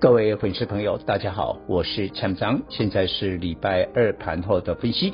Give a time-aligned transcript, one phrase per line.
[0.00, 5.12] 各位粉丝朋友，大家好，我是蔡章，现在是礼拜二盘后的分析。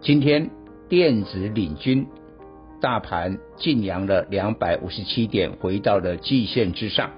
[0.00, 0.48] 今天
[0.88, 2.06] 电子领军，
[2.80, 7.10] 大盘劲扬了两百五十七点，回到了季线之上。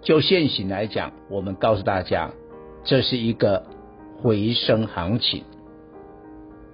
[0.00, 2.30] 就现行来讲，我们告诉大家，
[2.84, 3.64] 这是一个
[4.22, 5.42] 回升行情，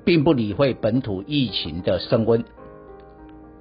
[0.05, 2.45] 并不理会本土疫情的升温。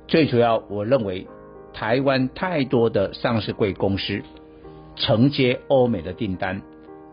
[0.05, 1.25] 最主要，我认为
[1.71, 4.21] 台湾太多的上市贵公司。
[5.01, 6.61] 承接欧美的订单，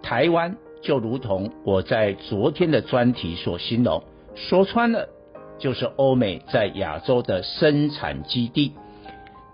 [0.03, 5.09] 台湾就如同我在昨天的专题所形容，说穿了
[5.59, 8.75] 就是欧美在亚洲的生产基地。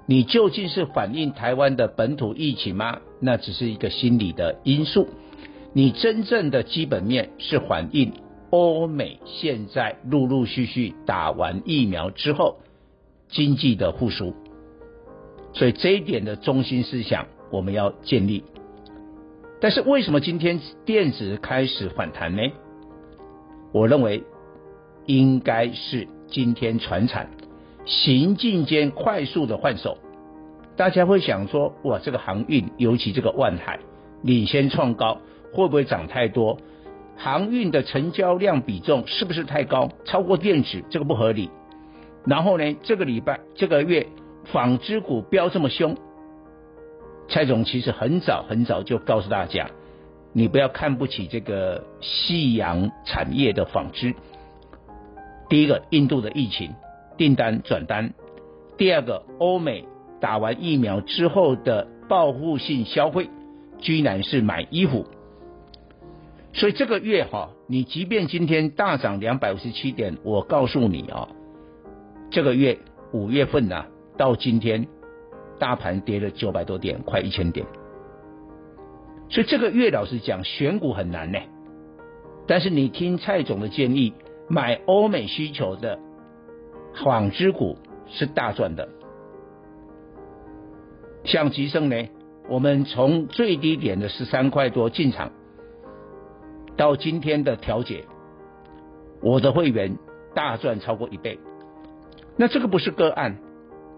[0.07, 2.99] 你究竟是反映台湾的本土疫情吗？
[3.21, 5.09] 那只是一个心理的因素。
[5.73, 8.15] 你真正的基本面是反映
[8.51, 12.59] 欧美现在陆陆续续打完疫苗之后
[13.29, 14.35] 经济的复苏。
[15.53, 17.27] 所以这一点的中心思想。
[17.55, 18.43] 我们要建立，
[19.61, 22.43] 但是为什么今天电子开始反弹呢？
[23.71, 24.25] 我认为
[25.07, 27.31] 应该是今天传产
[27.85, 29.99] 行进间快速的换手，
[30.75, 33.79] 大家会想说，哇，这个航运，尤其这个万海
[34.23, 35.19] 领先创高，
[35.53, 36.59] 会不会涨太多？
[37.17, 41.51] 航运的成交量比重是不是太高，超过电子，这个不合理。
[42.27, 44.09] 然后呢，这个礼拜、这个月
[44.47, 45.97] 纺织股飙这么凶。
[47.29, 49.71] 蔡总其实很早很早就告诉大家，
[50.33, 54.15] 你不要看不起这个夕阳产业的纺织。
[55.49, 56.75] 第一个，印度的疫情
[57.17, 58.11] 订单转单；
[58.77, 59.85] 第二个，欧美
[60.21, 63.31] 打完疫苗之后的报复性消费，
[63.79, 65.07] 居然是买衣服。
[66.53, 71.29] 所以这个月哈，你即便今天大涨两百五十七点，我告诉你啊，
[72.31, 72.79] 这个月
[73.13, 73.87] 五月份呐，
[74.17, 74.87] 到今天。
[75.59, 77.67] 大盘跌了九百多点，快一千点，
[79.29, 81.39] 所以这个月老师讲，选股很难呢。
[82.47, 84.13] 但是你听蔡总的建议，
[84.49, 85.99] 买欧美需求的
[87.05, 87.79] 纺织股
[88.09, 88.89] 是大赚的。
[91.25, 92.09] 像吉盛呢，
[92.49, 95.33] 我们从最低点的十三块多进场，
[96.77, 98.05] 到今天的调节，
[99.23, 99.97] 我的会员
[100.35, 101.39] 大赚超过一倍。
[102.37, 103.39] 那这个不是个案。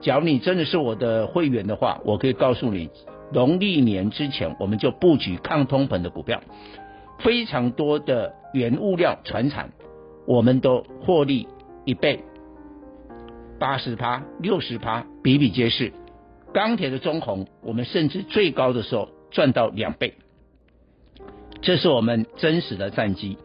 [0.01, 2.91] 假如你真的是我的会员的话，我可以告诉你，
[3.33, 6.41] 农历年之前我们就布局抗通膨的股票，
[7.19, 9.71] 非常多的原物料传产，
[10.27, 11.49] 我们都获利
[11.85, 12.23] 一倍，
[13.59, 15.93] 八十趴、六十趴，比比皆是。
[16.53, 20.15] 钢铁的中红，我们甚至最高的时候赚到两倍，
[21.61, 23.37] 这是我们真实的战绩。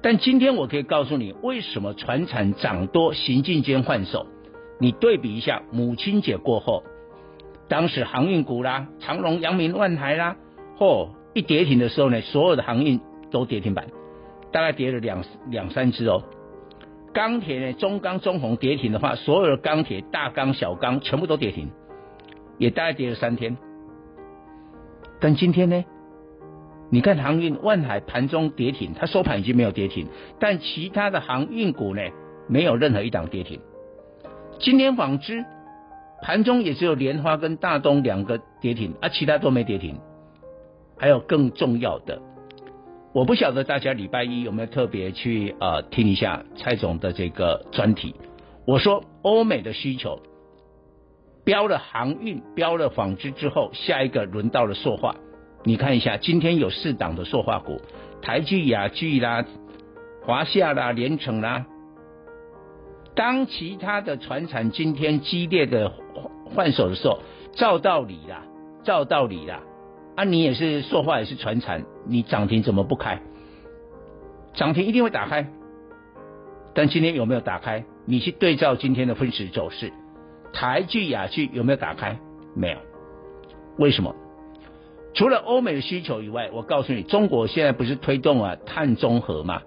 [0.00, 4.26] 但今天我可以告诉你，为什么传产涨多，行进间换手？
[4.78, 6.84] 你对比一下，母亲节过后，
[7.68, 10.36] 当时航运股啦，长隆、阳明、万海啦，
[10.78, 13.00] 嚯、一跌停的时候呢，所有的航运
[13.30, 13.88] 都跌停板，
[14.52, 16.22] 大概跌了两两三只哦。
[17.12, 21.70] 钢铁呢，中钢、中红跌停的话，所有的钢铁、大钢、小钢全部都跌停，
[22.58, 23.56] 也大概跌了三天。
[25.18, 25.84] 但今天呢，
[26.90, 30.06] 你看航运、万海盘中跌停，它收盘已经没有跌停，
[30.38, 32.02] 但其他的航运股呢，
[32.46, 33.60] 没有任何一档跌停。
[34.58, 35.44] 今天纺织
[36.20, 39.98] 盘中也只有莲花跟大东两个跌停，啊，其他都没跌停。
[40.98, 42.20] 还有更重要的，
[43.14, 48.16] 我不晓得大家礼拜一有没有特别去呃听一下蔡总的这个专题。
[48.66, 50.20] 我说欧美的需求
[51.44, 55.14] 标了航运，标了纺织之后，下一个轮到了塑化。
[55.62, 57.80] 你看一下，今天有四档的塑化股，
[58.20, 59.44] 台聚、亚聚啦、
[60.26, 61.64] 华夏啦、联成啦。
[63.18, 65.92] 当其他的船产今天激烈的
[66.54, 67.18] 换手的时候，
[67.52, 68.44] 照道理啦，
[68.84, 69.60] 照道理啦，
[70.14, 73.20] 啊，你也是说话也是船产，你涨停怎么不开？
[74.54, 75.48] 涨停一定会打开，
[76.74, 77.84] 但今天有没有打开？
[78.04, 79.92] 你去对照今天的分时走势，
[80.52, 82.20] 台剧、亚剧有没有打开？
[82.54, 82.78] 没有，
[83.78, 84.14] 为什么？
[85.14, 89.62] 除了欧美的需求以外，我告诉你，中国现在不是推动啊碳中和吗？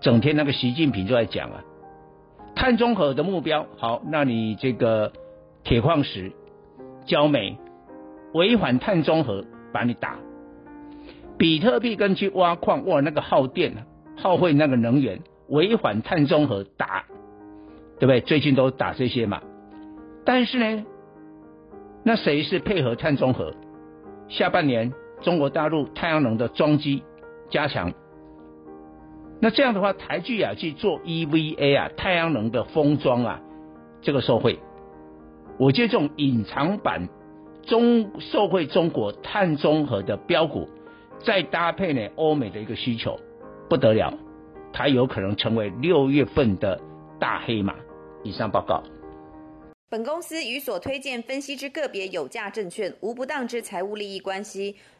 [0.00, 1.62] 整天那个习近平就在讲啊。
[2.58, 5.12] 碳中和的目标好，那你这个
[5.62, 6.32] 铁矿石、
[7.06, 7.56] 焦煤
[8.34, 10.16] 违反碳中和，把你打。
[11.38, 17.04] 比特币跟去挖矿，哇，那个耗电耗费那个能源，违反碳中和打，
[18.00, 18.20] 对不对？
[18.22, 19.40] 最近都打这些嘛。
[20.24, 20.84] 但是呢，
[22.02, 23.54] 那谁是配合碳中和？
[24.28, 27.04] 下半年中国大陆太阳能的装机
[27.50, 27.92] 加强，
[29.40, 33.40] 那这样的话，台聚亚去做 EVA 啊，太阳能的封装啊，
[34.02, 34.58] 这个受惠。
[35.58, 37.08] 我觉得这种隐藏版
[37.62, 40.68] 中受惠中国碳中和的标股，
[41.24, 43.18] 再搭配呢欧美的一个需求，
[43.68, 44.12] 不得了，
[44.72, 46.80] 它有可能成为六月份的
[47.20, 47.74] 大黑马。
[48.24, 48.82] 以上报告。
[49.88, 54.76] 本公司与所推荐分析之个别有价证券无不当之财务利益关系。